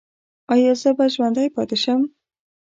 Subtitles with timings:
[0.53, 2.01] ایا زه به ژوندی پاتې شم؟